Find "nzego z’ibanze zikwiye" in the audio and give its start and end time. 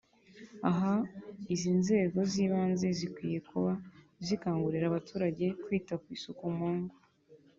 1.81-3.39